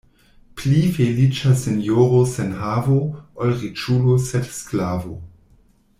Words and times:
Pli 0.59 0.79
feliĉa 0.95 1.51
sinjoro 1.65 2.23
sen 2.33 2.57
havo, 2.63 2.97
ol 3.45 3.53
riĉulo 3.61 4.17
sed 4.31 4.51
sklavo. 4.57 5.19